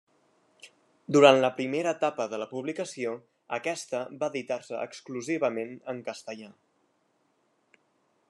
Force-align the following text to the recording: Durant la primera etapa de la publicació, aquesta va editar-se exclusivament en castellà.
Durant 1.17 1.35
la 1.41 1.51
primera 1.57 1.91
etapa 1.97 2.25
de 2.31 2.39
la 2.43 2.47
publicació, 2.53 3.11
aquesta 3.59 4.01
va 4.23 4.31
editar-se 4.35 4.79
exclusivament 4.87 5.77
en 5.93 6.01
castellà. 6.11 6.51